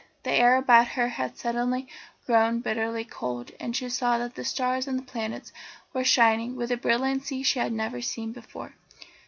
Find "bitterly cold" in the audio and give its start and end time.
2.61-3.51